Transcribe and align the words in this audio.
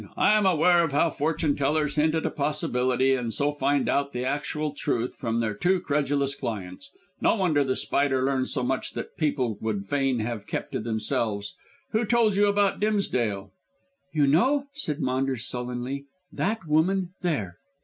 "I 0.17 0.33
am 0.33 0.47
aware 0.47 0.83
of 0.83 0.93
how 0.93 1.11
fortune 1.11 1.55
tellers 1.55 1.93
hint 1.93 2.15
at 2.15 2.25
a 2.25 2.31
possibility 2.31 3.13
and 3.13 3.31
so 3.31 3.51
find 3.51 3.87
out 3.87 4.13
the 4.13 4.25
actual 4.25 4.71
truth 4.71 5.15
from 5.15 5.39
their 5.41 5.53
too 5.53 5.79
credulous 5.79 6.33
clients. 6.33 6.89
No 7.21 7.35
wonder 7.35 7.63
The 7.63 7.75
Spider 7.75 8.25
learned 8.25 8.47
much 8.65 8.93
that 8.93 9.15
people 9.15 9.59
would 9.61 9.85
fain 9.85 10.17
have 10.17 10.47
kept 10.47 10.71
to 10.71 10.79
themselves. 10.79 11.53
Who 11.91 12.03
told 12.03 12.35
you 12.35 12.47
about 12.47 12.79
Dimsdale?" 12.79 13.51
"You 14.11 14.25
know," 14.25 14.65
said 14.73 15.01
Maunders 15.01 15.45
sullenly, 15.45 16.05
"that 16.33 16.65
woman 16.65 17.09
there." 17.21 17.59